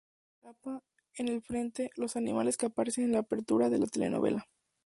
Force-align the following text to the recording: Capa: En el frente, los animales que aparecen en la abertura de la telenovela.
Capa: 0.41 0.81
En 1.15 1.27
el 1.29 1.43
frente, 1.43 1.91
los 1.95 2.15
animales 2.15 2.57
que 2.57 2.65
aparecen 2.65 3.03
en 3.03 3.11
la 3.11 3.19
abertura 3.19 3.69
de 3.69 3.77
la 3.77 3.85
telenovela. 3.85 4.47